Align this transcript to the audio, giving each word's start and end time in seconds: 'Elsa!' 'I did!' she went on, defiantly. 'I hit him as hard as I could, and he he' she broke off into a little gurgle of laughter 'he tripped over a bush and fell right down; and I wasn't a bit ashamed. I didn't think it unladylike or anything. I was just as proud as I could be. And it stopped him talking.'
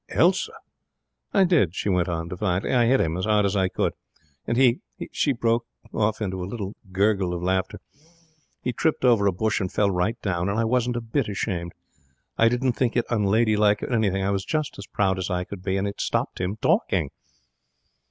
'Elsa!' 0.09 0.51
'I 1.31 1.43
did!' 1.43 1.75
she 1.75 1.87
went 1.87 2.09
on, 2.09 2.27
defiantly. 2.27 2.73
'I 2.73 2.87
hit 2.87 2.99
him 3.01 3.15
as 3.17 3.25
hard 3.25 3.45
as 3.45 3.55
I 3.55 3.67
could, 3.69 3.93
and 4.47 4.57
he 4.57 4.79
he' 4.97 5.09
she 5.11 5.31
broke 5.31 5.67
off 5.93 6.23
into 6.23 6.43
a 6.43 6.49
little 6.49 6.73
gurgle 6.91 7.35
of 7.35 7.43
laughter 7.43 7.79
'he 8.63 8.73
tripped 8.73 9.05
over 9.05 9.27
a 9.27 9.31
bush 9.31 9.59
and 9.61 9.71
fell 9.71 9.91
right 9.91 10.19
down; 10.23 10.49
and 10.49 10.57
I 10.59 10.63
wasn't 10.63 10.95
a 10.97 11.01
bit 11.01 11.29
ashamed. 11.29 11.73
I 12.35 12.49
didn't 12.49 12.73
think 12.73 12.97
it 12.97 13.05
unladylike 13.11 13.83
or 13.83 13.93
anything. 13.93 14.23
I 14.23 14.31
was 14.31 14.43
just 14.43 14.75
as 14.79 14.87
proud 14.87 15.19
as 15.19 15.29
I 15.29 15.43
could 15.43 15.61
be. 15.61 15.77
And 15.77 15.87
it 15.87 16.01
stopped 16.01 16.41
him 16.41 16.57
talking.' 16.59 17.11